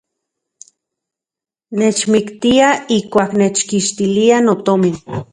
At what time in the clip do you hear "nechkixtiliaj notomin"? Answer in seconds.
3.41-4.95